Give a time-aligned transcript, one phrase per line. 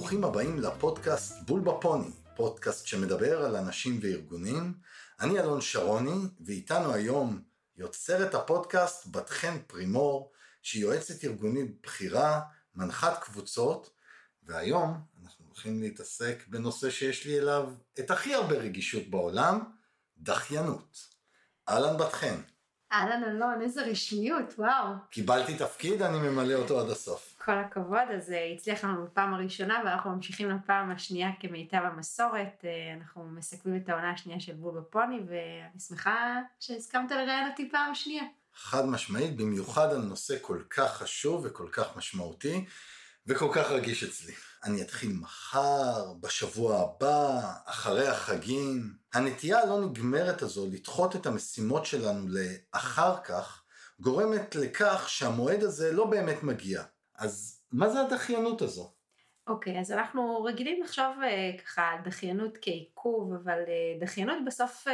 [0.00, 4.74] וברוכים הבאים לפודקאסט בול בפוני, פודקאסט שמדבר על אנשים וארגונים.
[5.20, 7.42] אני אלון שרוני, ואיתנו היום
[7.76, 12.40] יוצרת הפודקאסט בת חן פרימור, שהיא יועצת ארגונית בכירה,
[12.74, 13.90] מנחת קבוצות,
[14.42, 19.60] והיום אנחנו הולכים להתעסק בנושא שיש לי אליו את הכי הרבה רגישות בעולם,
[20.18, 20.98] דחיינות.
[21.68, 22.40] אהלן בת חן.
[22.92, 24.94] אהלן אלון, איזה רשמיות, וואו.
[25.10, 27.29] קיבלתי תפקיד, אני ממלא אותו עד הסוף.
[27.44, 32.64] כל הכבוד, אז אה, הצליח לנו בפעם הראשונה ואנחנו ממשיכים לפעם השנייה כמיטב המסורת.
[32.64, 37.94] אה, אנחנו מסכמים את העונה השנייה של בול בפוני ואני שמחה שהסכמת לראיין אותי פעם
[37.94, 38.22] שנייה.
[38.54, 42.64] חד משמעית, במיוחד על נושא כל כך חשוב וכל כך משמעותי
[43.26, 44.34] וכל כך רגיש אצלי.
[44.64, 48.94] אני אתחיל מחר, בשבוע הבא, אחרי החגים.
[49.14, 53.62] הנטייה הלא נגמרת הזו לדחות את המשימות שלנו לאחר כך,
[54.00, 56.82] גורמת לכך שהמועד הזה לא באמת מגיע.
[57.20, 58.92] אז מה זה הדחיינות הזו?
[59.46, 64.86] אוקיי, okay, אז אנחנו רגילים לחשוב uh, ככה על דחיינות כעיכוב, אבל uh, דחיינות בסוף
[64.86, 64.90] uh,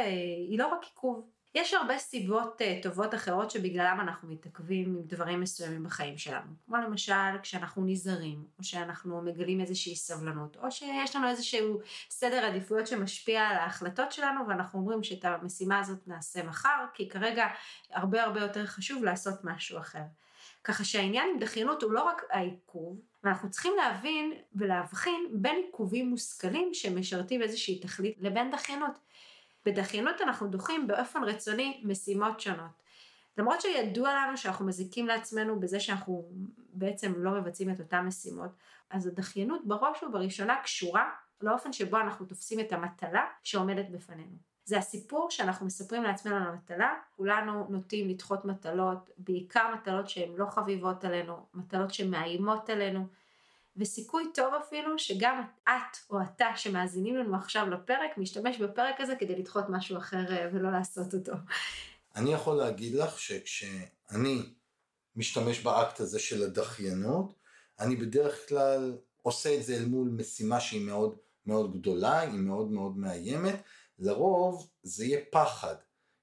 [0.49, 5.41] היא לא רק עיכוב, יש הרבה סיבות uh, טובות אחרות שבגללם אנחנו מתעכבים עם דברים
[5.41, 6.51] מסוימים בחיים שלנו.
[6.65, 12.87] כמו למשל כשאנחנו נזהרים, או שאנחנו מגלים איזושהי סבלנות, או שיש לנו איזשהו סדר עדיפויות
[12.87, 17.45] שמשפיע על ההחלטות שלנו, ואנחנו אומרים שאת המשימה הזאת נעשה מחר, כי כרגע
[17.91, 20.03] הרבה הרבה יותר חשוב לעשות משהו אחר.
[20.67, 26.73] ככה שהעניין עם דחיינות הוא לא רק העיכוב, ואנחנו צריכים להבין ולהבחין בין עיכובים מושכלים
[26.73, 28.91] שמשרתים איזושהי תכלית לבין דחיינות.
[29.65, 32.71] בדחיינות אנחנו דוחים באופן רצוני משימות שונות.
[33.37, 36.29] למרות שידוע לנו שאנחנו מזיקים לעצמנו בזה שאנחנו
[36.73, 38.51] בעצם לא מבצעים את אותן משימות,
[38.89, 41.09] אז הדחיינות בראש ובראשונה קשורה
[41.41, 44.35] לאופן שבו אנחנו תופסים את המטלה שעומדת בפנינו.
[44.67, 50.45] זה הסיפור שאנחנו מספרים לעצמנו על המטלה, כולנו נוטים לדחות מטלות, בעיקר מטלות שהן לא
[50.45, 53.07] חביבות עלינו, מטלות שמאיימות עלינו,
[53.77, 59.35] וסיכוי טוב אפילו שגם את או אתה שמאזינים לנו עכשיו לפרק, משתמש בפרק הזה כדי
[59.35, 61.33] לדחות משהו אחר אה, ולא לעשות אותו.
[62.15, 64.53] אני יכול להגיד לך שכשאני
[65.15, 67.33] משתמש באקט הזה של הדחיינות,
[67.79, 71.15] אני בדרך כלל עושה את זה אל מול משימה שהיא מאוד
[71.45, 73.61] מאוד גדולה, היא מאוד מאוד מאיימת,
[73.99, 75.75] לרוב זה יהיה פחד.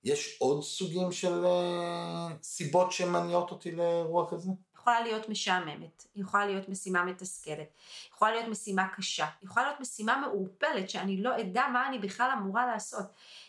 [0.05, 4.51] יש עוד סוגים של uh, סיבות שמניעות אותי לאירוע כזה?
[4.75, 7.69] יכולה להיות משעממת, יכולה להיות משימה מתסכלת,
[8.15, 12.67] יכולה להיות משימה קשה, יכולה להיות משימה מעורפלת שאני לא אדע מה אני בכלל אמורה
[12.67, 13.05] לעשות,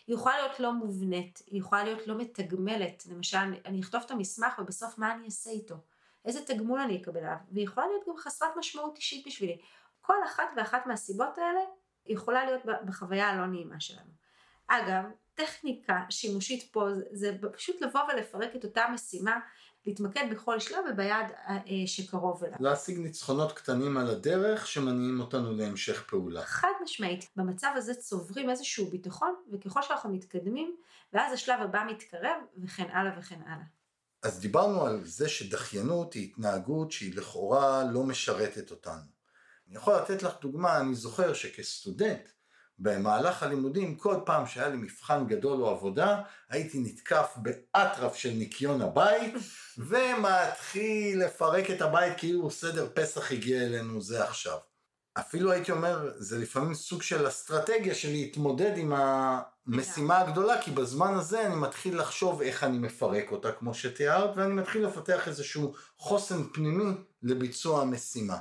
[0.06, 4.58] היא יכולה להיות לא מובנית, היא יכולה להיות לא מתגמלת, למשל אני אכתוב את המסמך
[4.58, 5.74] ובסוף מה אני אעשה איתו,
[6.24, 9.58] איזה תגמול אני אקבל עליו, והיא יכולה להיות גם חסרת משמעות אישית בשבילי.
[10.00, 11.60] כל אחת ואחת מהסיבות האלה
[12.06, 14.15] יכולה להיות בחוויה הלא נעימה שלנו.
[14.68, 15.04] אגב,
[15.34, 19.38] טכניקה שימושית פה זה פשוט לבוא ולפרק את אותה משימה,
[19.86, 21.56] להתמקד בכל שלב וביד אה,
[21.86, 22.56] שקרוב אליו.
[22.60, 26.42] להשיג ניצחונות קטנים על הדרך שמניעים אותנו להמשך פעולה.
[26.42, 30.76] חד משמעית, במצב הזה צוברים איזשהו ביטחון, וככל שאנחנו מתקדמים,
[31.12, 33.64] ואז השלב הבא מתקרב, וכן הלאה וכן הלאה.
[34.22, 39.16] אז דיברנו על זה שדחיינות היא התנהגות שהיא לכאורה לא משרתת אותנו.
[39.68, 42.28] אני יכול לתת לך דוגמה, אני זוכר שכסטודנט,
[42.78, 48.82] במהלך הלימודים, כל פעם שהיה לי מבחן גדול או עבודה, הייתי נתקף באטרף של ניקיון
[48.82, 49.34] הבית,
[49.78, 54.58] ומתחיל לפרק את הבית כאילו סדר פסח הגיע אלינו זה עכשיו.
[55.18, 61.14] אפילו הייתי אומר, זה לפעמים סוג של אסטרטגיה של להתמודד עם המשימה הגדולה, כי בזמן
[61.14, 66.42] הזה אני מתחיל לחשוב איך אני מפרק אותה, כמו שתיארת, ואני מתחיל לפתח איזשהו חוסן
[66.52, 68.36] פנימי לביצוע המשימה.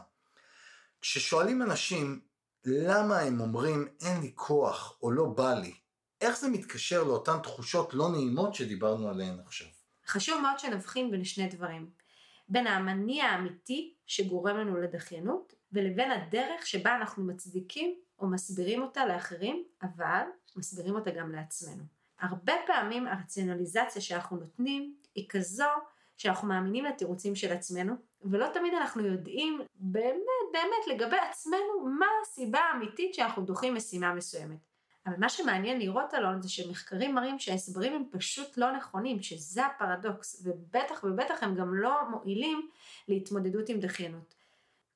[1.01, 2.19] כששואלים אנשים
[2.65, 5.73] למה הם אומרים אין לי כוח או לא בא לי,
[6.21, 9.67] איך זה מתקשר לאותן תחושות לא נעימות שדיברנו עליהן עכשיו?
[10.07, 11.89] חשוב מאוד שנבחין בין שני דברים.
[12.49, 19.63] בין המניע האמיתי שגורם לנו לדחיינות, ולבין הדרך שבה אנחנו מצדיקים או מסבירים אותה לאחרים,
[19.81, 20.23] אבל
[20.55, 21.83] מסבירים אותה גם לעצמנו.
[22.19, 25.65] הרבה פעמים הרציונליזציה שאנחנו נותנים היא כזו
[26.17, 30.15] שאנחנו מאמינים לתירוצים של עצמנו, ולא תמיד אנחנו יודעים באמת
[30.51, 34.57] באמת לגבי עצמנו מה הסיבה האמיתית שאנחנו דוחים משימה מסוימת.
[35.05, 40.41] אבל מה שמעניין לראות אלון זה שמחקרים מראים שההסברים הם פשוט לא נכונים, שזה הפרדוקס,
[40.43, 42.69] ובטח ובטח הם גם לא מועילים
[43.07, 44.35] להתמודדות עם דחיינות.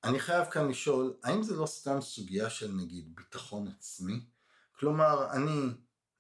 [0.04, 4.20] אני חייב כאן לשאול, האם זה לא סתם סוגיה של נגיד ביטחון עצמי?
[4.80, 5.72] כלומר, אני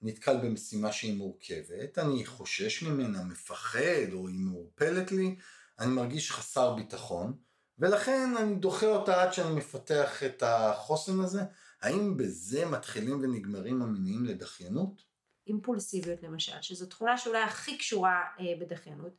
[0.01, 5.35] נתקל במשימה שהיא מורכבת, אני חושש ממנה, מפחד, או היא מעורפלת לי,
[5.79, 7.37] אני מרגיש חסר ביטחון,
[7.79, 11.41] ולכן אני דוחה אותה עד שאני מפתח את החוסן הזה.
[11.81, 15.01] האם בזה מתחילים ונגמרים המניעים לדחיינות?
[15.47, 19.13] אימפולסיביות למשל, שזו תכונה שאולי הכי קשורה אה, בדחיינות.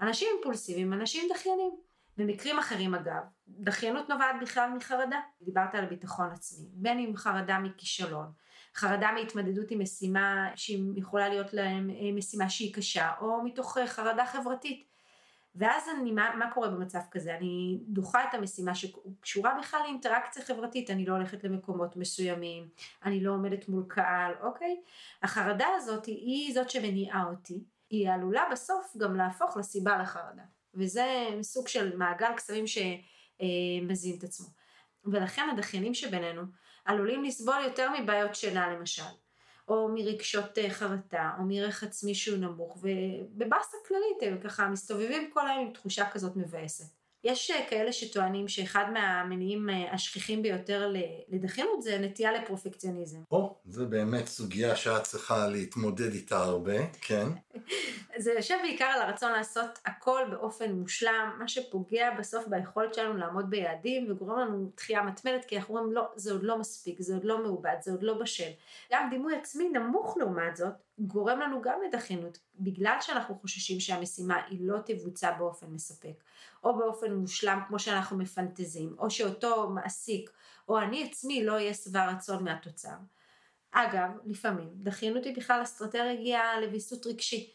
[0.00, 1.70] אנשים אימפולסיביים, אנשים דחיינים.
[2.16, 8.32] במקרים אחרים אגב, דחיינות נובעת בכלל מחרדה, דיברת על ביטחון עצמי, בין אם חרדה מכישלון,
[8.74, 14.26] חרדה מהתמודדות עם משימה שיכולה להיות להם אה, משימה שהיא קשה, או מתוך אה, חרדה
[14.26, 14.92] חברתית.
[15.54, 17.36] ואז אני, מה, מה קורה במצב כזה?
[17.36, 22.68] אני דוחה את המשימה שקשורה בכלל לאינטראקציה חברתית, אני לא הולכת למקומות מסוימים,
[23.04, 24.80] אני לא עומדת מול קהל, אוקיי?
[25.22, 30.42] החרדה הזאת היא זאת שמניעה אותי, היא עלולה בסוף גם להפוך לסיבה לחרדה.
[30.74, 31.06] וזה
[31.42, 34.46] סוג של מעגל קסמים שמזין את עצמו.
[35.04, 36.42] ולכן הדחיינים שבינינו
[36.84, 39.02] עלולים לסבול יותר מבעיות שינה למשל,
[39.68, 45.48] או מרגשות אה, חרטה, או מערך עצמי שהוא נמוך, ובבאסה כללית הם ככה מסתובבים כל
[45.48, 47.01] היום עם תחושה כזאת מבאסת.
[47.24, 50.92] יש אה, כאלה שטוענים שאחד מהמניעים אה, השכיחים ביותר
[51.28, 53.18] לדחיינות זה נטייה לפרופקציוניזם.
[53.30, 57.26] או, זה באמת סוגיה שאת צריכה להתמודד איתה הרבה, כן.
[58.16, 63.50] זה יושב בעיקר על הרצון לעשות הכל באופן מושלם, מה שפוגע בסוף ביכולת שלנו לעמוד
[63.50, 67.24] ביעדים וגורם לנו דחייה מתמדת, כי אנחנו אומרים לא, זה עוד לא מספיק, זה עוד
[67.24, 68.50] לא מעובד, זה עוד לא בשל.
[68.92, 70.72] גם דימוי עצמי נמוך לעומת זאת,
[71.06, 76.24] גורם לנו גם לדחיינות, בגלל שאנחנו חוששים שהמשימה היא לא תבוצע באופן מספק,
[76.64, 80.30] או באופן מושלם כמו שאנחנו מפנטזים, או שאותו מעסיק,
[80.68, 82.94] או אני עצמי לא אהיה שבע רצון מהתוצר.
[83.70, 87.52] אגב, לפעמים דחיינות היא בכלל אסטרטגיה לוויסות רגשי.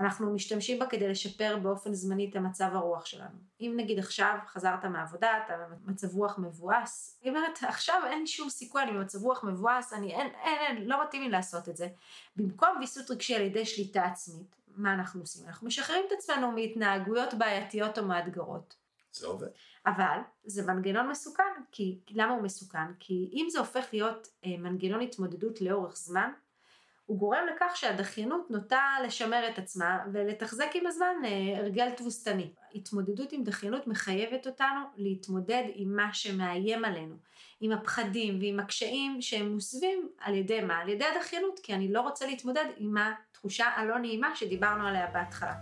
[0.00, 3.38] אנחנו משתמשים בה כדי לשפר באופן זמני את המצב הרוח שלנו.
[3.60, 5.54] אם נגיד עכשיו חזרת מהעבודה, אתה
[5.84, 10.26] במצב רוח מבואס, היא אומרת עכשיו אין שום סיכוי, אני במצב רוח מבואס, אני אין,
[10.44, 11.88] אין, אין, לא מתאים לי לעשות את זה.
[12.36, 15.46] במקום ויסות רגשי על ידי שליטה עצמית, מה אנחנו עושים?
[15.46, 18.76] אנחנו משחררים את עצמנו מהתנהגויות בעייתיות או מאתגרות.
[19.12, 19.48] זה עובד.
[19.86, 22.94] אבל זה מנגנון מסוכן, כי למה הוא מסוכן?
[23.00, 26.30] כי אם זה הופך להיות אה, מנגנון התמודדות לאורך זמן,
[27.10, 32.52] הוא גורם לכך שהדחיינות נוטה לשמר את עצמה ולתחזק עם הזמן אה, הרגל תבוסתני.
[32.74, 37.14] התמודדות עם דחיינות מחייבת אותנו להתמודד עם מה שמאיים עלינו,
[37.60, 40.78] עם הפחדים ועם הקשיים שהם מוסבים על ידי מה?
[40.78, 45.54] על ידי הדחיינות, כי אני לא רוצה להתמודד עם התחושה הלא נעימה שדיברנו עליה בהתחלה.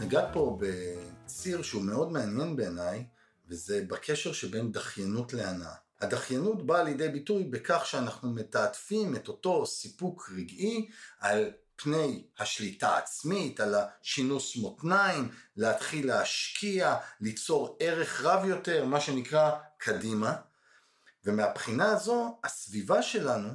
[0.00, 3.06] נגעת פה בציר שהוא מאוד מעניין בעיניי,
[3.48, 5.87] וזה בקשר שבין דחיינות להנאה.
[6.00, 10.88] הדחיינות באה לידי ביטוי בכך שאנחנו מתעטפים את אותו סיפוק רגעי
[11.20, 19.50] על פני השליטה העצמית, על השינוס מותניים, להתחיל להשקיע, ליצור ערך רב יותר, מה שנקרא
[19.76, 20.36] קדימה.
[21.24, 23.48] ומהבחינה הזו, הסביבה שלנו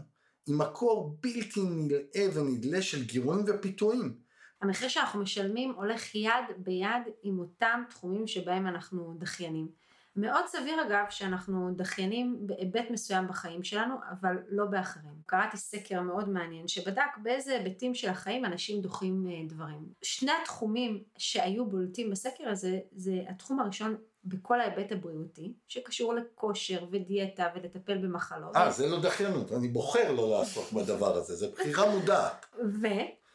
[0.45, 4.17] היא מקור בלתי נלאה ונדלה של גירויים ופיתויים.
[4.61, 9.67] המחיר שאנחנו משלמים הולך יד ביד עם אותם תחומים שבהם אנחנו דחיינים.
[10.15, 15.13] מאוד סביר אגב שאנחנו דחיינים בהיבט מסוים בחיים שלנו, אבל לא באחרים.
[15.25, 19.85] קראתי סקר מאוד מעניין שבדק באיזה היבטים של החיים אנשים דוחים אה, דברים.
[20.01, 23.95] שני התחומים שהיו בולטים בסקר הזה, זה התחום הראשון
[24.25, 28.55] בכל ההיבט הבריאותי, שקשור לכושר ודיאטה ולטפל במחלות.
[28.55, 32.45] אה, זה לא דחיינות, אני בוחר לא לעסוק בדבר הזה, זה בחירה מודעת.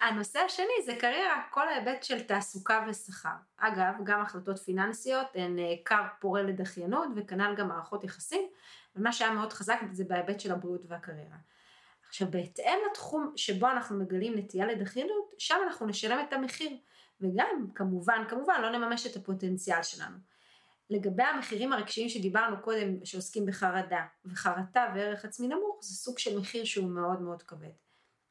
[0.01, 3.29] הנושא השני זה קריירה, כל ההיבט של תעסוקה ושכר.
[3.57, 8.43] אגב, גם החלטות פיננסיות הן אה, כר פורה לדחיינות וכנ"ל גם מערכות יחסים,
[8.97, 11.37] ומה שהיה מאוד חזק זה בהיבט של הבריאות והקריירה.
[12.09, 16.77] עכשיו, בהתאם לתחום שבו אנחנו מגלים נטייה לדחיינות, שם אנחנו נשלם את המחיר,
[17.21, 20.17] וגם, כמובן, כמובן, לא נממש את הפוטנציאל שלנו.
[20.91, 26.65] לגבי המחירים הרגשיים שדיברנו קודם, שעוסקים בחרדה, וחרטה וערך עצמי נמוך, זה סוג של מחיר
[26.65, 27.88] שהוא מאוד מאוד כבד.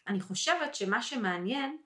[0.07, 1.77] אני חושבת שמה שמעניין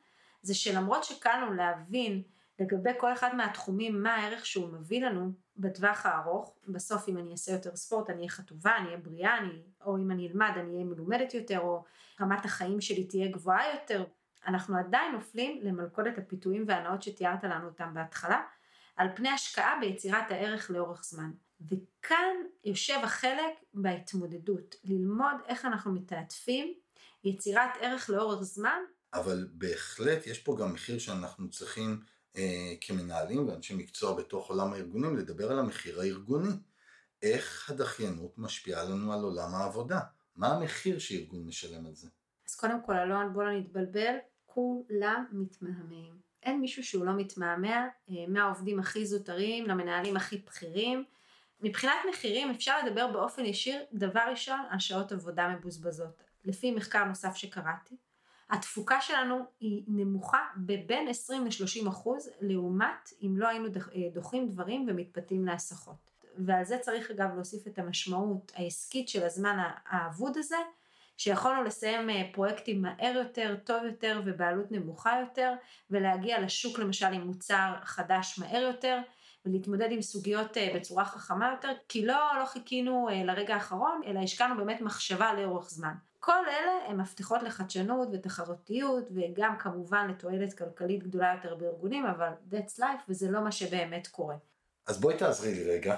[0.41, 2.23] זה שלמרות שקל לנו להבין
[2.59, 7.51] לגבי כל אחד מהתחומים מה הערך שהוא מביא לנו בטווח הארוך, בסוף אם אני אעשה
[7.51, 10.85] יותר ספורט אני אהיה חטובה, אני אהיה בריאה, אני, או אם אני אלמד אני אהיה
[10.85, 11.83] מלומדת יותר, או
[12.21, 14.05] רמת החיים שלי תהיה גבוהה יותר,
[14.47, 18.41] אנחנו עדיין נופלים למלכודת הפיתויים והנאות שתיארת לנו אותם בהתחלה,
[18.95, 21.31] על פני השקעה ביצירת הערך לאורך זמן.
[21.61, 22.35] וכאן
[22.65, 26.73] יושב החלק בהתמודדות, ללמוד איך אנחנו מתעטפים
[27.23, 28.79] יצירת ערך לאורך זמן.
[29.13, 31.99] אבל בהחלט יש פה גם מחיר שאנחנו צריכים
[32.37, 36.53] אה, כמנהלים ואנשי מקצוע בתוך עולם הארגונים לדבר על המחיר הארגוני.
[37.21, 39.99] איך הדחיינות משפיעה לנו על עולם העבודה?
[40.35, 42.07] מה המחיר שארגון משלם על זה?
[42.49, 44.15] אז קודם כל, אלון, בוא לא נתבלבל,
[44.45, 46.13] כולם מתמהמהים.
[46.43, 51.03] אין מישהו שהוא לא מתמהמה, אה, מהעובדים הכי זוטרים למנהלים הכי בכירים.
[51.61, 56.23] מבחינת מחירים אפשר לדבר באופן ישיר, דבר ראשון, על שעות עבודה מבוזבזות.
[56.45, 57.95] לפי מחקר נוסף שקראתי,
[58.51, 64.85] התפוקה שלנו היא נמוכה בבין 20 ל-30 אחוז, לעומת אם לא היינו אה, דוחים דברים
[64.89, 66.11] ומתפתים להסחות.
[66.45, 70.55] ועל זה צריך אגב להוסיף את המשמעות העסקית של הזמן האבוד הזה,
[71.17, 75.53] שיכולנו לסיים אה, פרויקטים מהר יותר, טוב יותר ובעלות נמוכה יותר,
[75.89, 78.99] ולהגיע לשוק למשל עם מוצר חדש מהר יותר,
[79.45, 84.57] ולהתמודד עם סוגיות אה, בצורה חכמה יותר, כי לא, לא חיכינו לרגע האחרון, אלא השקענו
[84.57, 85.93] באמת מחשבה לאורך זמן.
[86.23, 92.79] כל אלה הם מפתחות לחדשנות ותחרותיות, וגם כמובן לתועלת כלכלית גדולה יותר בארגונים, אבל that's
[92.79, 94.35] life וזה לא מה שבאמת קורה.
[94.87, 95.97] אז בואי תעזרי לי רגע.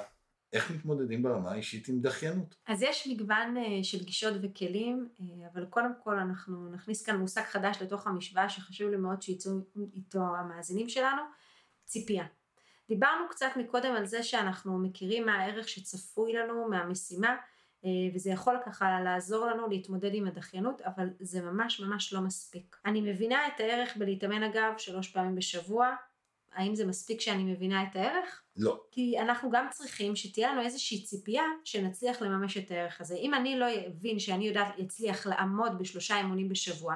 [0.54, 2.56] איך מתמודדים ברמה האישית עם דחיינות?
[2.68, 7.44] אז יש מגוון uh, של גישות וכלים, uh, אבל קודם כל אנחנו נכניס כאן מושג
[7.44, 9.52] חדש לתוך המשוואה שחשוב לי מאוד שיצאו
[9.94, 11.22] איתו המאזינים שלנו,
[11.86, 12.26] ציפייה.
[12.90, 17.36] דיברנו קצת מקודם על זה שאנחנו מכירים מה הערך שצפוי לנו מהמשימה,
[18.16, 22.78] וזה יכול ככה לעזור לנו להתמודד עם הדחיינות, אבל זה ממש ממש לא מספיק.
[22.86, 25.96] אני מבינה את הערך בלהתאמן אגב שלוש פעמים בשבוע,
[26.54, 28.42] האם זה מספיק שאני מבינה את הערך?
[28.58, 28.84] לא.
[28.92, 33.16] כי אנחנו גם צריכים שתהיה לנו איזושהי ציפייה שנצליח לממש את הערך הזה.
[33.16, 36.96] אם אני לא אבין שאני יודעת, אצליח לעמוד בשלושה אימונים בשבוע,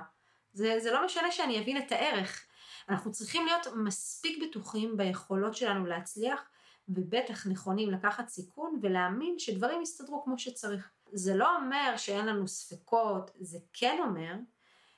[0.53, 2.45] זה, זה לא משנה שאני אבין את הערך.
[2.89, 6.49] אנחנו צריכים להיות מספיק בטוחים ביכולות שלנו להצליח,
[6.89, 10.91] ובטח נכונים לקחת סיכון ולהאמין שדברים יסתדרו כמו שצריך.
[11.11, 14.33] זה לא אומר שאין לנו ספקות, זה כן אומר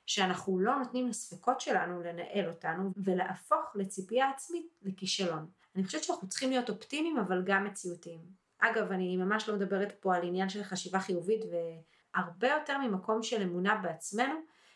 [0.05, 5.48] שאנחנו לא נותנים לספקות שלנו לנהל אותנו ולהפוך לציפייה עצמית לכישלון.
[5.75, 8.22] אני חושבת שאנחנו צריכים להיות אופטימיים אבל גם מציאותיים.
[8.60, 13.41] אגב, אני ממש לא מדברת פה על עניין של חשיבה חיובית והרבה יותר ממקום של
[13.41, 14.36] אמונה בעצמנו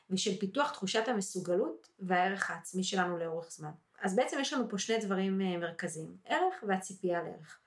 [0.10, 3.72] ושל פיתוח תחושת המסוגלות והערך העצמי שלנו לאורך זמן.
[4.04, 7.60] אז בעצם יש לנו פה שני דברים אה, מרכזיים, ערך והציפייה לערך.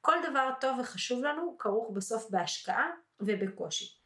[0.00, 3.98] כל דבר טוב וחשוב לנו כרוך בסוף בהשקעה ובקושי.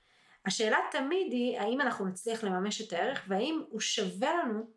[0.45, 4.71] השאלה תמיד היא האם אנחנו נצליח לממש את הערך והאם הוא שווה לנו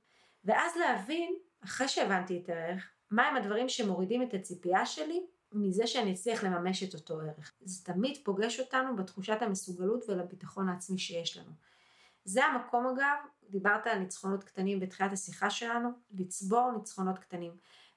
[0.45, 6.43] ואז להבין אחרי שהבנתי את הערך מהם הדברים שמורידים את הציפייה שלי מזה שאני אצליח
[6.43, 7.53] לממש את אותו ערך.
[7.61, 11.51] זה תמיד פוגש אותנו בתחושת המסוגלות ולביטחון העצמי שיש לנו.
[12.25, 13.17] זה המקום אגב,
[13.49, 17.51] דיברת על ניצחונות קטנים בתחילת השיחה שלנו, לצבור ניצחונות קטנים.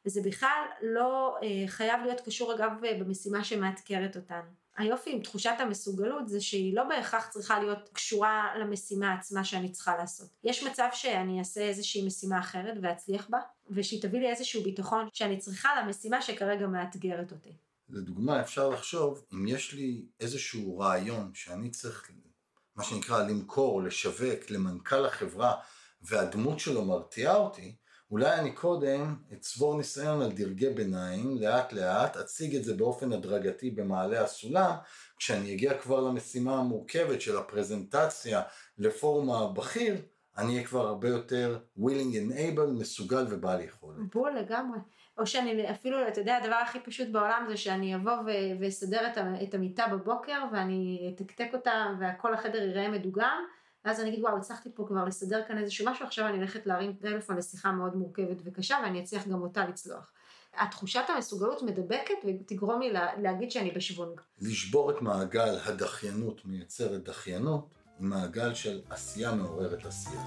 [0.06, 4.64] וזה בכלל לא אה, חייב להיות קשור אגב במשימה שמאתגרת אותנו.
[4.76, 9.96] היופי עם תחושת המסוגלות זה שהיא לא בהכרח צריכה להיות קשורה למשימה עצמה שאני צריכה
[9.96, 10.28] לעשות.
[10.44, 13.38] יש מצב שאני אעשה איזושהי משימה אחרת ואצליח בה,
[13.70, 17.52] ושהיא תביא לי איזשהו ביטחון שאני צריכה למשימה שכרגע מאתגרת אותי.
[17.88, 22.10] לדוגמה אפשר לחשוב אם יש לי איזשהו רעיון שאני צריך
[22.76, 25.54] מה שנקרא למכור, לשווק למנכ"ל החברה
[26.02, 27.76] והדמות שלו מרתיעה אותי,
[28.10, 33.70] אולי אני קודם אצבור ניסיון על דרגי ביניים, לאט לאט, אציג את זה באופן הדרגתי
[33.70, 34.74] במעלה הסולם,
[35.18, 38.42] כשאני אגיע כבר למשימה המורכבת של הפרזנטציה
[38.78, 39.96] לפורום הבכיר,
[40.38, 43.98] אני אהיה כבר הרבה יותר willing and able, מסוגל ובעל יכולת.
[44.14, 44.78] בול לגמרי.
[45.18, 48.12] או שאני אפילו, אתה יודע, הדבר הכי פשוט בעולם זה שאני אבוא
[48.60, 49.00] ואסדר
[49.42, 53.44] את המיטה בבוקר ואני אתקתק אותה וכל החדר ייראה מדוגם.
[53.84, 56.92] ואז אני אגיד וואו הצלחתי פה כבר לסדר כאן איזשהו משהו עכשיו אני הולכת להרים
[56.92, 60.12] טלפון לשיחה מאוד מורכבת וקשה ואני אצליח גם אותה לצלוח.
[60.56, 64.20] התחושת המסוגלות מדבקת ותגרום לי להגיד שאני בשוונג.
[64.40, 67.68] לשבור את מעגל הדחיינות מייצרת דחיינות
[68.00, 70.20] מעגל של עשייה מעוררת עשייה.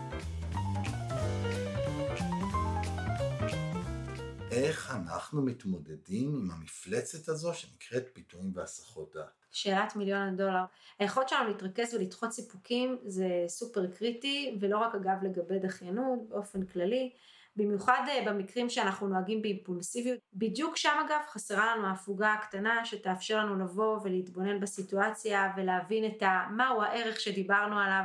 [4.63, 9.45] איך אנחנו מתמודדים עם המפלצת הזו שנקראת פיתויים והסחות דעת?
[9.51, 10.63] שאלת מיליון הדולר.
[10.99, 17.11] היכולת שלנו להתרכז ולדחות סיפוקים זה סופר קריטי, ולא רק אגב לגבי דחיינות, באופן כללי.
[17.55, 20.19] במיוחד אה, במקרים שאנחנו נוהגים באימפולסיביות.
[20.33, 26.47] בדיוק שם אגב חסרה לנו ההפוגה הקטנה שתאפשר לנו לבוא ולהתבונן בסיטואציה ולהבין את ה...
[26.51, 28.03] מהו הערך שדיברנו עליו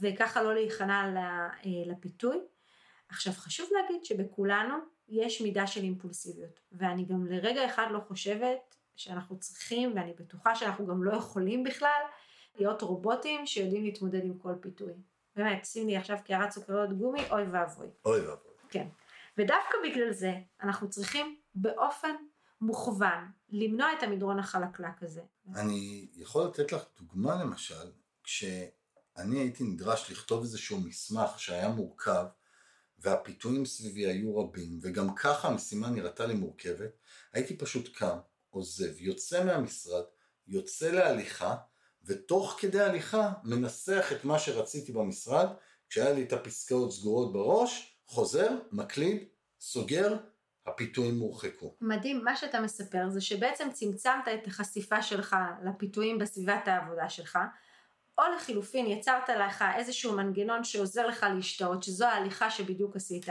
[0.00, 2.38] וככה לא להיכנע אה, לפיתוי.
[3.08, 4.74] עכשיו חשוב להגיד שבכולנו
[5.08, 10.86] יש מידה של אימפולסיביות ואני גם לרגע אחד לא חושבת שאנחנו צריכים, ואני בטוחה שאנחנו
[10.86, 12.02] גם לא יכולים בכלל,
[12.58, 14.92] להיות רובוטים שיודעים להתמודד עם כל פיתוי.
[15.36, 17.86] באמת, שים לי עכשיו קערת סוכריות גומי, אוי ואבוי.
[18.04, 18.52] אוי ואבוי.
[18.68, 18.88] כן.
[19.38, 22.14] ודווקא בגלל זה, אנחנו צריכים באופן
[22.60, 25.22] מוכוון למנוע את המדרון החלקלק הזה.
[25.54, 27.90] אני יכול לתת לך דוגמה למשל,
[28.24, 32.26] כשאני הייתי נדרש לכתוב איזשהו מסמך שהיה מורכב,
[32.98, 36.90] והפיתויים סביבי היו רבים, וגם ככה המשימה נראתה לי מורכבת,
[37.32, 38.18] הייתי פשוט קם,
[38.50, 40.04] עוזב, יוצא מהמשרד,
[40.46, 41.56] יוצא להליכה,
[42.04, 45.48] ותוך כדי הליכה מנסח את מה שרציתי במשרד,
[45.88, 49.24] כשהיה לי את הפסקאות סגורות בראש, חוזר, מקליד,
[49.60, 50.16] סוגר,
[50.66, 51.76] הפיתויים הורחקו.
[51.80, 57.38] מדהים, מה שאתה מספר זה שבעצם צמצמת את החשיפה שלך לפיתויים בסביבת העבודה שלך,
[58.18, 63.26] או לחילופין יצרת לך איזשהו מנגנון שעוזר לך להשתאות, שזו ההליכה שבדיוק עשית,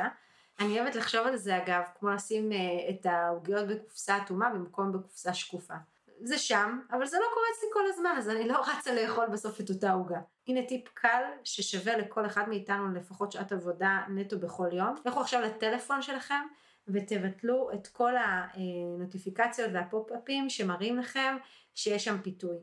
[0.60, 2.56] אני אוהבת לחשוב על זה אגב, כמו לשים uh,
[2.90, 5.74] את העוגיות בקופסה אטומה במקום בקופסה שקופה.
[6.24, 9.62] זה שם, אבל זה לא קורה אצלי כל הזמן, אז אני לא רצה לאכול בסוף
[9.62, 10.20] את אותה עוגה.
[10.48, 14.96] הנה טיפ קל ששווה לכל אחד מאיתנו לפחות שעת עבודה נטו בכל יום.
[15.06, 16.46] לכו עכשיו לטלפון שלכם
[16.88, 21.38] ותבטלו את כל הנוטיפיקציות והפופ-אפים שמראים לכם
[21.76, 22.58] שיש שם פיתוי.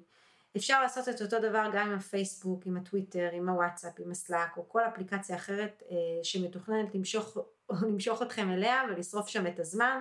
[0.56, 4.68] אפשר לעשות את אותו דבר גם עם הפייסבוק, עם הטוויטר, עם הוואטסאפ, עם הסלאק או
[4.68, 7.38] כל אפליקציה אחרת אה, שמתוכננת למשוך,
[7.88, 9.98] למשוך אתכם אליה ולשרוף שם את הזמן.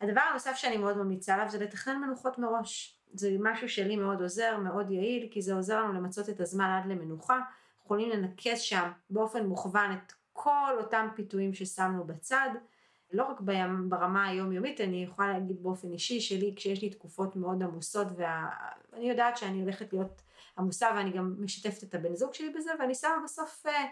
[0.00, 3.00] הדבר הנוסף שאני מאוד ממליצה עליו זה לתכנן מנוחות מראש.
[3.12, 6.86] זה משהו שלי מאוד עוזר, מאוד יעיל, כי זה עוזר לנו למצות את הזמן עד
[6.86, 7.40] למנוחה.
[7.84, 12.48] יכולים לנקז שם באופן מוכוון את כל אותם פיתויים ששמנו בצד.
[13.12, 13.40] לא רק
[13.88, 19.36] ברמה היומיומית, אני יכולה להגיד באופן אישי שלי, כשיש לי תקופות מאוד עמוסות, ואני יודעת
[19.36, 20.22] שאני הולכת להיות
[20.58, 23.84] עמוסה ואני גם משתפת את הבן זוג שלי בזה, ואני שמה בסוף אה,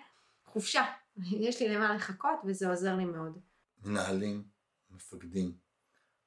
[0.44, 0.84] חופשה.
[1.46, 3.38] יש לי למה לחכות וזה עוזר לי מאוד.
[3.84, 4.44] מנהלים,
[4.90, 5.52] מפקדים,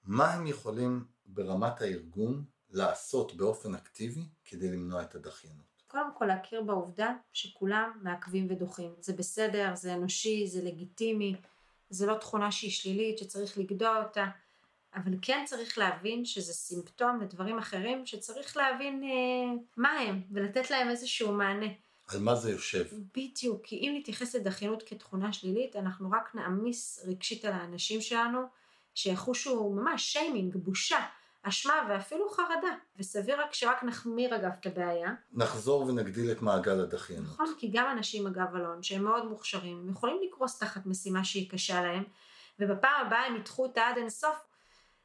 [0.04, 5.68] מה הם יכולים ברמת הארגון לעשות באופן אקטיבי כדי למנוע את הדחיינות?
[5.88, 8.94] קודם כל להכיר בעובדה שכולם מעכבים ודוחים.
[9.00, 11.36] זה בסדר, זה אנושי, זה לגיטימי.
[11.90, 14.26] זה לא תכונה שהיא שלילית, שצריך לגדוע אותה,
[14.96, 20.90] אבל כן צריך להבין שזה סימפטום לדברים אחרים, שצריך להבין אה, מה הם, ולתת להם
[20.90, 21.68] איזשהו מענה.
[22.08, 22.86] על מה זה יושב?
[23.16, 28.42] בדיוק, כי אם נתייחס לדחיינות כתכונה שלילית, אנחנו רק נעמיס רגשית על האנשים שלנו,
[28.96, 31.06] שיחושו ממש שיימינג, בושה.
[31.48, 35.14] אשמה ואפילו חרדה, וסביר רק שרק נחמיר אגב את הבעיה.
[35.34, 37.34] נחזור ונגדיל את מעגל הדחיינות.
[37.34, 41.50] נכון, כי גם אנשים אגב אלון, שהם מאוד מוכשרים, הם יכולים לקרוס תחת משימה שהיא
[41.50, 42.04] קשה להם,
[42.60, 44.36] ובפעם הבאה הם ידחו אותה עד אינסוף.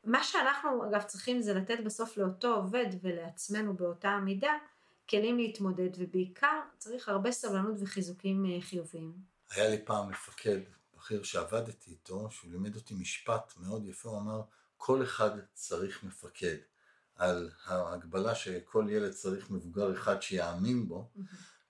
[0.04, 4.52] מה שאנחנו אגב צריכים זה לתת בסוף לאותו עובד ולעצמנו באותה המידה,
[5.10, 9.12] כלים להתמודד, ובעיקר צריך הרבה סבלנות וחיזוקים אה, חיוביים.
[9.50, 10.58] היה לי פעם מפקד
[10.96, 14.42] בכיר שעבדתי איתו, שהוא לימד אותי משפט מאוד יפה, הוא אמר,
[14.84, 16.56] כל אחד צריך מפקד.
[17.16, 21.20] על ההגבלה שכל ילד צריך מבוגר אחד שיאמין בו, mm-hmm.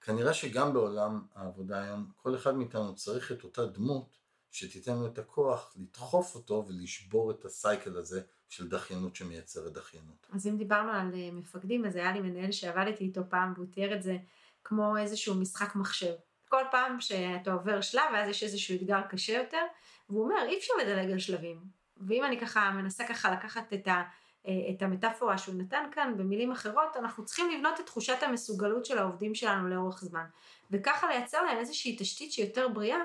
[0.01, 4.19] כנראה שגם בעולם העבודה היום, כל אחד מאיתנו צריך את אותה דמות
[4.51, 10.27] שתיתן לו את הכוח לדחוף אותו ולשבור את הסייקל הזה של דחיינות שמייצרת דחיינות.
[10.33, 13.95] אז אם דיברנו על אה, מפקדים, אז היה לי מנהל שעבדתי איתו פעם והוא תיאר
[13.95, 14.17] את זה
[14.65, 16.15] כמו איזשהו משחק מחשב.
[16.49, 19.63] כל פעם שאתה עובר שלב ואז יש איזשהו אתגר קשה יותר,
[20.09, 21.82] והוא אומר אי אפשר לדלג על שלבים.
[22.07, 24.03] ואם אני ככה מנסה ככה לקחת את, ה,
[24.45, 29.35] את המטאפורה שהוא נתן כאן במילים אחרות, אנחנו צריכים לבנות את תחושת המסוגלות של העובדים
[29.35, 30.25] שלנו לאורך זמן.
[30.71, 32.99] וככה לייצר להם איזושהי תשתית שהיא יותר בריאה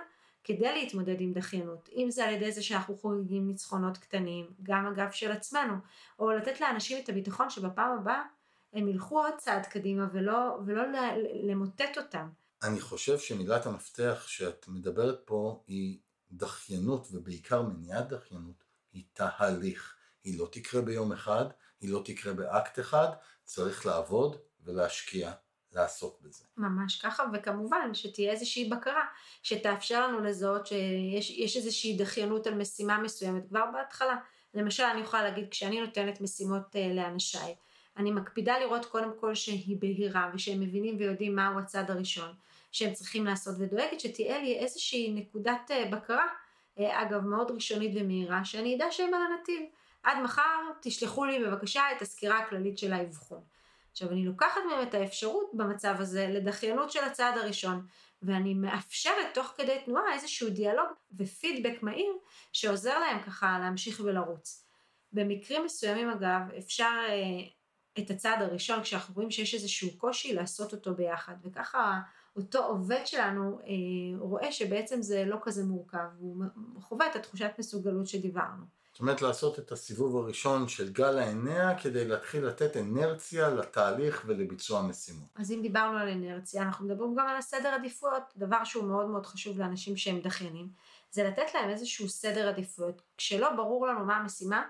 [0.43, 1.89] כדי להתמודד עם דחיינות.
[1.95, 5.73] אם זה על ידי זה שאנחנו חוגגים ניצחונות קטנים, גם אגב של עצמנו,
[6.19, 8.23] או לתת לאנשים את הביטחון שבפעם הבאה
[8.73, 10.83] הם ילכו עוד צעד קדימה ולא, ולא
[11.43, 12.29] למוטט אותם.
[12.63, 15.99] אני חושב שמילת המפתח שאת מדברת פה היא
[16.31, 18.63] דחיינות ובעיקר מניעת דחיינות
[18.97, 19.95] היא תהליך.
[20.23, 21.45] היא לא תקרה ביום אחד,
[21.81, 23.07] היא לא תקרה באקט אחד,
[23.43, 25.31] צריך לעבוד ולהשקיע
[25.71, 26.45] לעסוק בזה.
[26.57, 29.03] ממש ככה, וכמובן שתהיה איזושהי בקרה
[29.43, 34.17] שתאפשר לנו לזהות שיש איזושהי דחיינות על משימה מסוימת כבר בהתחלה.
[34.53, 37.55] למשל, אני יכולה להגיד, כשאני נותנת משימות uh, לאנשיי,
[37.97, 42.33] אני מקפידה לראות קודם כל שהיא בהירה ושהם מבינים ויודעים מהו הצד הראשון
[42.71, 46.46] שהם צריכים לעשות, ודואגת שתהיה לי איזושהי נקודת uh, בקרה אה,
[46.79, 49.61] אגב מאוד ראשונית ומהירה, שאני אדע שהם על הנתיב.
[50.03, 53.41] עד מחר תשלחו לי בבקשה את הסקירה הכללית של האבחון.
[53.91, 57.85] עכשיו אני לוקחת מהם את האפשרות במצב הזה לדחיינות של הצעד הראשון,
[58.21, 60.87] ואני מאפשרת תוך כדי תנועה איזשהו דיאלוג
[61.19, 62.13] ופידבק מהיר
[62.53, 64.67] שעוזר להם ככה להמשיך ולרוץ.
[65.13, 70.95] במקרים מסוימים אגב אפשר אה, את הצעד הראשון כשאנחנו רואים שיש איזשהו קושי לעשות אותו
[70.95, 71.99] ביחד וככה
[72.38, 76.43] אותו עובד שלנו אה, רואה שבעצם זה לא כזה מורכב, הוא
[76.80, 78.78] חווה את התחושת מסוגלות שדיברנו.
[78.97, 84.80] זאת אומרת לעשות את הסיבוב הראשון של גל העיניה כדי להתחיל לתת אנרציה לתהליך ולביצוע
[84.80, 85.28] המשימות.
[85.36, 89.26] אז אם דיברנו על אנרציה, אנחנו מדברים גם על הסדר עדיפויות, דבר שהוא מאוד מאוד
[89.26, 90.69] חשוב לאנשים שהם דחיינים,
[91.12, 93.02] זה לתת להם איזשהו סדר עדיפויות.
[93.17, 94.63] כשלא ברור לנו מה המשימה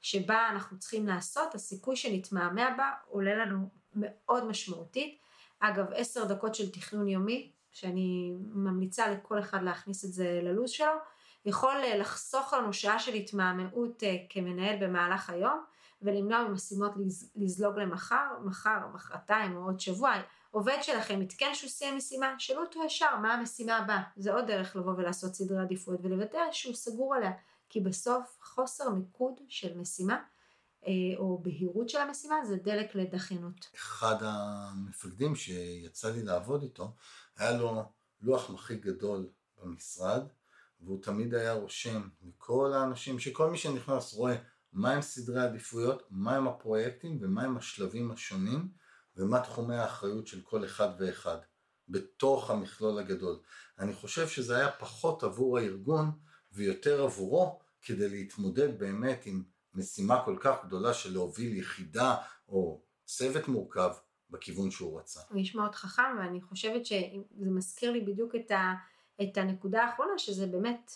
[0.00, 5.18] שבה אנחנו צריכים לעשות, הסיכוי שנתמהמה בה עולה לנו מאוד משמעותית.
[5.68, 10.92] אגב, עשר דקות של תכנון יומי, שאני ממליצה לכל אחד להכניס את זה ללו"ז שלו,
[11.44, 15.60] יכול אה, לחסוך לנו שעה של התמהמהות אה, כמנהל במהלך היום,
[16.02, 16.92] ולמנוע ממשימות
[17.36, 20.12] לזלוג למחר, מחר, מחרתיים או עוד שבוע.
[20.50, 24.02] עובד שלכם עדכן שהוא סיים משימה, שאלו אותו ישר מה המשימה הבאה.
[24.16, 27.32] זה עוד דרך לבוא ולעשות סדרי עדיפויות ולוודא שהוא סגור עליה.
[27.68, 30.22] כי בסוף חוסר מיקוד של משימה
[31.16, 33.68] או בהירות של המשימה זה דלק לדחיינות.
[33.74, 36.94] אחד המפקדים שיצא לי לעבוד איתו,
[37.36, 37.82] היה לו
[38.20, 39.28] לוח מחיק גדול
[39.62, 40.22] במשרד,
[40.80, 44.36] והוא תמיד היה רושם לכל האנשים, שכל מי שנכנס רואה
[44.72, 48.68] מהם סדרי העדיפויות, מהם הפרויקטים ומהם השלבים השונים
[49.16, 51.36] ומה תחומי האחריות של כל אחד ואחד
[51.88, 53.38] בתוך המכלול הגדול.
[53.78, 56.10] אני חושב שזה היה פחות עבור הארגון
[56.52, 59.42] ויותר עבורו כדי להתמודד באמת עם
[59.74, 62.16] משימה כל כך גדולה של להוביל יחידה
[62.48, 63.90] או צוות מורכב
[64.30, 65.20] בכיוון שהוא רצה.
[65.30, 68.74] הוא איש מאוד חכם ואני חושבת שזה מזכיר לי בדיוק את, ה,
[69.22, 70.92] את הנקודה האחרונה שזה באמת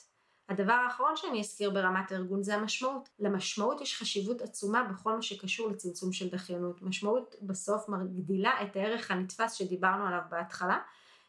[0.48, 3.08] הדבר האחרון שאני אזכיר ברמת הארגון זה המשמעות.
[3.18, 6.82] למשמעות יש חשיבות עצומה בכל מה שקשור לצמצום של דחיינות.
[6.82, 10.78] משמעות בסוף מגדילה את הערך הנתפס שדיברנו עליו בהתחלה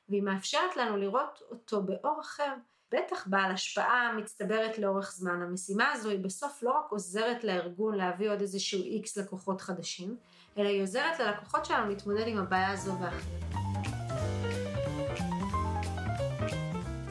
[0.10, 2.54] והיא מאפשרת לנו לראות אותו באור אחר.
[2.92, 5.42] בטח בעל השפעה מצטברת לאורך זמן.
[5.42, 10.18] המשימה הזו היא בסוף לא רק עוזרת לארגון להביא עוד איזשהו איקס לקוחות חדשים,
[10.58, 13.54] אלא היא עוזרת ללקוחות שלנו להתמודד עם הבעיה הזו ואחרת.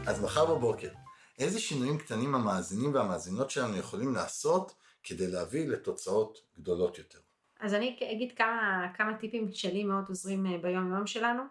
[0.07, 0.89] אז מחר בבוקר,
[1.39, 7.19] איזה שינויים קטנים המאזינים והמאזינות שלנו יכולים לעשות כדי להביא לתוצאות גדולות יותר?
[7.61, 11.43] אז אני אגיד כמה, כמה טיפים שלי מאוד עוזרים אה, ביום יום שלנו.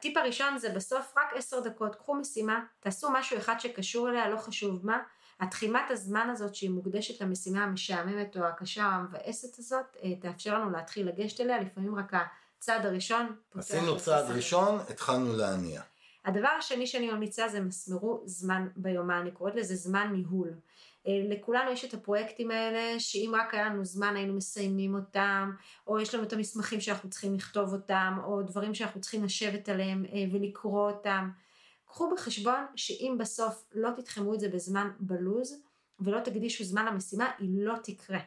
[0.00, 4.36] טיפ הראשון זה בסוף רק עשר דקות, קחו משימה, תעשו משהו אחד שקשור אליה, לא
[4.36, 4.98] חשוב מה.
[5.40, 10.70] התחימת הזמן הזאת שהיא מוקדשת למשימה המשעממת או הקשה או המבאסת הזאת, אה, תאפשר לנו
[10.70, 12.12] להתחיל לגשת אליה, לפעמים רק
[12.58, 13.36] הצעד הראשון.
[13.54, 15.82] עשינו צעד ראשון, התחלנו להניע.
[16.24, 20.50] הדבר השני שאני ממליצה זה מסמרו זמן ביומן, אני קוראת לזה זמן ניהול.
[21.06, 25.50] אה, לכולנו יש את הפרויקטים האלה, שאם רק היה לנו זמן היינו מסיימים אותם,
[25.86, 30.04] או יש לנו את המסמכים שאנחנו צריכים לכתוב אותם, או דברים שאנחנו צריכים לשבת עליהם
[30.12, 31.30] אה, ולקרוא אותם.
[31.86, 35.62] קחו בחשבון שאם בסוף לא תתחמו את זה בזמן בלוז,
[36.00, 38.18] ולא תקדישו זמן למשימה, היא לא תקרה.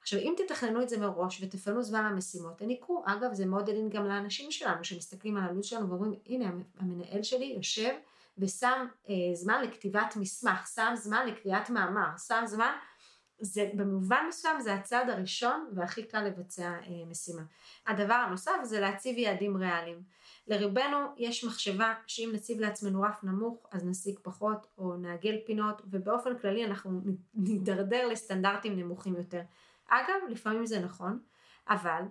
[0.00, 3.02] עכשיו אם תתכננו את זה מראש ותפנו זמן למשימות, הן יקרו.
[3.06, 7.94] אגב זה מאוד גם לאנשים שלנו שמסתכלים על הלו"ז שלנו ואומרים הנה המנהל שלי יושב
[8.38, 12.72] ושם אה, זמן לכתיבת מסמך, שם זמן לקריאת מאמר, שם זמן,
[13.40, 17.42] זה במובן מסוים זה הצעד הראשון והכי קל לבצע אה, משימה.
[17.86, 20.02] הדבר הנוסף זה להציב יעדים ריאליים.
[20.48, 26.38] לרובנו יש מחשבה שאם נציב לעצמנו רף נמוך אז נשיג פחות או נעגל פינות ובאופן
[26.38, 27.00] כללי אנחנו
[27.34, 29.42] נידרדר לסטנדרטים נמוכים יותר.
[29.88, 31.18] אגב, לפעמים זה נכון,
[31.68, 32.02] אבל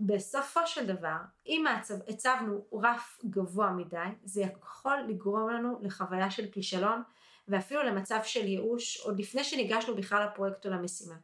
[0.00, 1.64] בסופו של דבר, אם
[2.08, 7.02] הצבנו רף גבוה מדי, זה יכול לגרום לנו לחוויה של כישלון
[7.48, 11.14] ואפילו למצב של ייאוש עוד לפני שניגשנו בכלל לפרויקט או למשימה.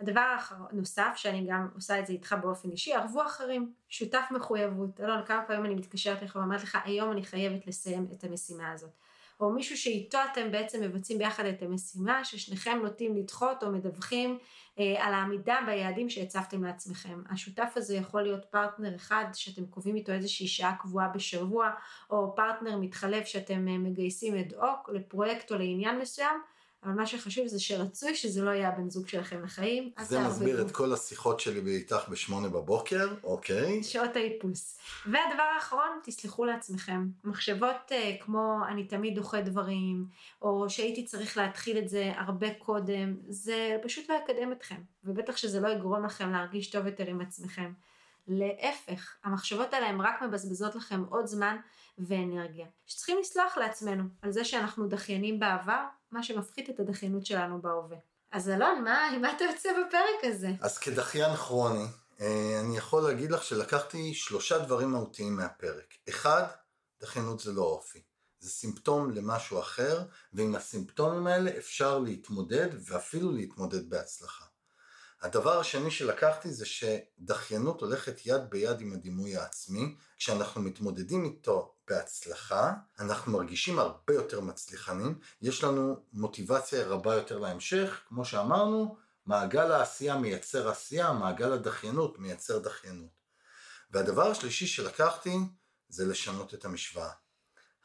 [0.00, 5.00] הדבר הנוסף, שאני גם עושה את זה איתך באופן אישי, ערבו אחרים, שותף מחויבות.
[5.00, 8.90] אלון, כמה פעמים אני מתקשרת לך ואומרת לך, היום אני חייבת לסיים את המשימה הזאת.
[9.40, 14.38] או מישהו שאיתו אתם בעצם מבצעים ביחד את המשימה, ששניכם נוטים לדחות או מדווחים
[14.78, 17.22] אה, על העמידה ביעדים שהצבתם לעצמכם.
[17.30, 21.70] השותף הזה יכול להיות פרטנר אחד שאתם קובעים איתו איזושהי שעה קבועה בשבוע,
[22.10, 26.40] או פרטנר מתחלף שאתם אה, מגייסים אד הוק לפרויקט או לעניין מסוים.
[26.86, 29.90] אבל מה שחשוב זה שרצוי שזה לא יהיה הבן זוג שלכם לחיים.
[30.02, 33.82] זה מסביר את כל השיחות שלי איתך בשמונה בבוקר, אוקיי.
[33.82, 34.78] שעות האיפוס.
[35.06, 37.06] והדבר האחרון, תסלחו לעצמכם.
[37.24, 40.06] מחשבות uh, כמו אני תמיד דוחה דברים,
[40.42, 44.80] או שהייתי צריך להתחיל את זה הרבה קודם, זה פשוט לא יקדם אתכם.
[45.04, 47.72] ובטח שזה לא יגרום לכם להרגיש טוב יותר עם עצמכם.
[48.28, 51.56] להפך, המחשבות האלה הן רק מבזבזות לכם עוד זמן
[51.98, 52.66] ואנרגיה.
[52.86, 57.96] שצריכים לסלוח לעצמנו על זה שאנחנו דחיינים בעבר, מה שמפחית את הדחיינות שלנו בהווה.
[58.30, 60.50] אז אלון, מה, מה אתה יוצא בפרק הזה?
[60.60, 61.86] אז כדחיין כרוני,
[62.20, 65.94] אה, אני יכול להגיד לך שלקחתי שלושה דברים מהותיים מהפרק.
[66.08, 66.42] אחד,
[67.00, 68.02] דחיינות זה לא אופי.
[68.38, 74.44] זה סימפטום למשהו אחר, ועם הסימפטומים האלה אפשר להתמודד, ואפילו להתמודד בהצלחה.
[75.22, 82.72] הדבר השני שלקחתי זה שדחיינות הולכת יד ביד עם הדימוי העצמי, כשאנחנו מתמודדים איתו בהצלחה,
[82.98, 88.96] אנחנו מרגישים הרבה יותר מצליחנים, יש לנו מוטיבציה רבה יותר להמשך, כמו שאמרנו,
[89.26, 93.10] מעגל העשייה מייצר עשייה, מעגל הדחיינות מייצר דחיינות.
[93.90, 95.36] והדבר השלישי שלקחתי
[95.88, 97.10] זה לשנות את המשוואה.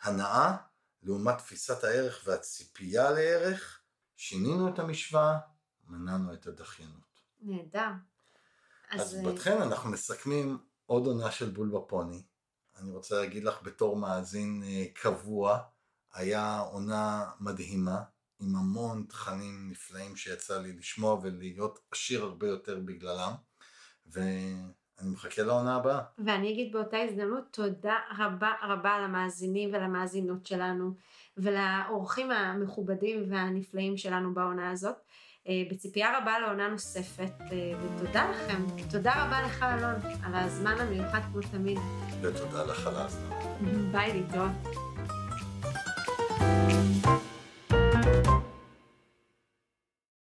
[0.02, 0.58] הנאה
[1.04, 3.80] לעומת תפיסת הערך והציפייה לערך,
[4.16, 5.38] שינינו את המשוואה,
[5.88, 7.22] מנענו את הדחיינות.
[7.42, 7.90] נהדר.
[8.92, 12.24] אז, אז אה, בתכן אנחנו מסכמים עוד עונה של בול בפוני.
[12.82, 15.60] אני רוצה להגיד לך בתור מאזין אה, קבוע,
[16.13, 18.02] היה עונה מדהימה,
[18.39, 23.32] עם המון תכנים נפלאים שיצא לי לשמוע ולהיות עשיר הרבה יותר בגללם.
[24.08, 26.02] ואני מחכה לעונה הבאה.
[26.26, 30.94] ואני אגיד באותה הזדמנות תודה רבה רבה למאזינים ולמאזינות שלנו
[31.38, 34.96] ולאורחים המכובדים והנפלאים שלנו בעונה הזאת.
[35.48, 38.63] אה, בציפייה רבה לעונה נוספת, אה, ותודה לכם.
[38.91, 41.78] תודה רבה לך, אלון, על הזמן המיוחד כמו תמיד.
[42.22, 43.92] ותודה לך על הזמן.
[43.92, 44.91] ביי, להתראות.